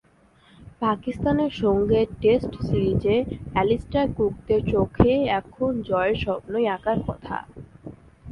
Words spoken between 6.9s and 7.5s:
কথা।